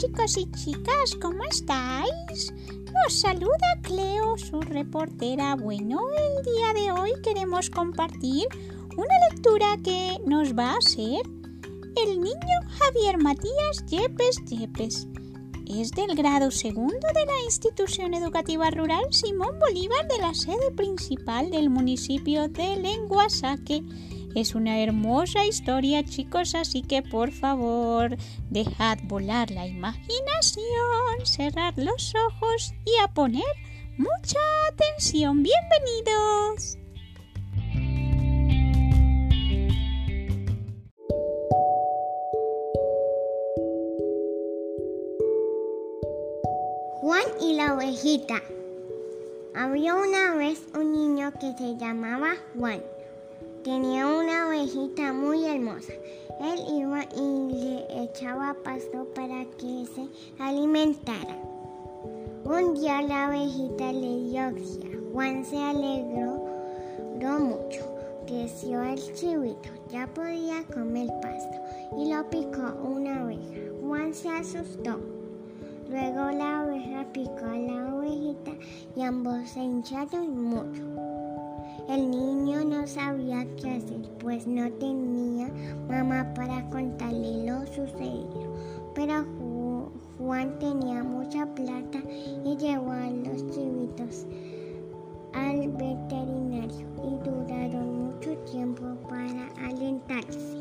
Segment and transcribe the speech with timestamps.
[0.00, 2.52] chicos y chicas, ¿cómo estáis?
[3.06, 5.56] Os saluda Cleo, su reportera.
[5.56, 8.46] Bueno, el día de hoy queremos compartir
[8.96, 11.22] una lectura que nos va a hacer
[11.96, 15.08] el niño Javier Matías Yepes Yepes.
[15.66, 21.50] Es del grado segundo de la institución educativa rural Simón Bolívar de la sede principal
[21.50, 23.82] del municipio de Lenguasaque
[24.40, 28.16] es una hermosa historia, chicos, así que por favor,
[28.50, 30.62] dejad volar la imaginación,
[31.24, 33.42] cerrar los ojos y a poner
[33.96, 34.38] mucha
[34.72, 35.42] atención.
[35.42, 36.78] Bienvenidos.
[47.00, 48.40] Juan y la ovejita.
[49.56, 52.80] Había una vez un niño que se llamaba Juan
[53.64, 55.92] tenía una ovejita muy hermosa.
[56.40, 60.08] Él iba y le echaba pasto para que se
[60.42, 61.36] alimentara.
[62.44, 64.88] Un día la ovejita le dio oxia.
[65.12, 66.48] Juan se alegró
[67.38, 67.84] mucho.
[68.26, 71.56] Creció el chivito, ya podía comer pasto
[71.96, 73.72] y lo picó una oveja.
[73.80, 75.00] Juan se asustó.
[75.88, 78.52] Luego la oveja picó a la ovejita
[78.94, 80.82] y ambos se hincharon mucho.
[81.88, 85.48] El niño no sabía qué hacer, pues no tenía
[85.88, 88.52] mamá para contarle lo sucedido.
[88.94, 89.24] Pero
[90.18, 92.00] Juan tenía mucha plata
[92.44, 94.26] y llevó a los chivitos
[95.32, 100.58] al veterinario y duraron mucho tiempo para alentarse.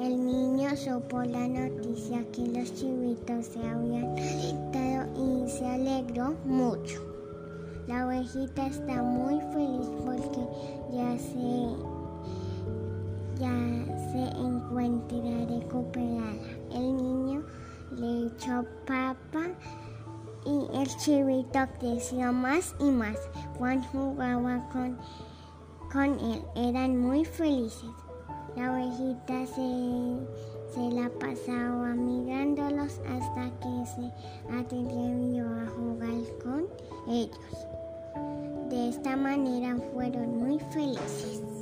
[0.00, 7.09] El niño supo la noticia que los chivitos se habían alentado y se alegró mucho.
[7.90, 10.46] La ovejita está muy feliz porque
[10.92, 11.74] ya se,
[13.40, 13.50] ya
[14.12, 16.36] se encuentra recuperada.
[16.72, 17.42] El niño
[17.96, 19.48] le echó papa
[20.46, 23.18] y el chivito creció más y más.
[23.58, 24.96] Juan jugaba con,
[25.92, 27.90] con él, eran muy felices.
[28.54, 30.16] La ovejita se,
[30.74, 36.66] se la pasaba mirándolos hasta que se atrevió a jugar con
[37.08, 37.69] ellos.
[38.90, 41.59] De esta manera fueron muy felices.